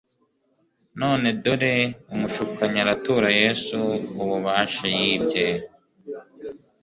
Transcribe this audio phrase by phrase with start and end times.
[1.01, 1.75] None dore
[2.13, 3.79] umushukanyi aratura Yesu
[4.23, 5.47] ububasha yibye.